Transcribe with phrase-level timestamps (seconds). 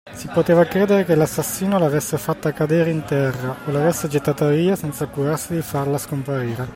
[0.11, 5.05] Si poteva credere che l'assassino l'avesse fatta cadere in terra o l'avesse gettata via, senza
[5.05, 6.67] curarsi di farla scomparire?